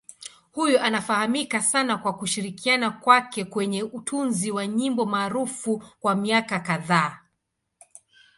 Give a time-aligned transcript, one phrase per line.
[0.51, 7.19] Huyu anafahamika sana kwa kushirikiana kwake kwenye utunzi wa nyimbo maarufu kwa miaka kadhaa.